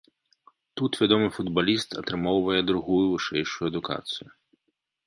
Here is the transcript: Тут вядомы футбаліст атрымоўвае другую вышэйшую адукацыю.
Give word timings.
Тут 0.79 0.91
вядомы 1.01 1.27
футбаліст 1.35 1.89
атрымоўвае 2.01 2.61
другую 2.71 3.05
вышэйшую 3.13 3.65
адукацыю. 3.73 4.29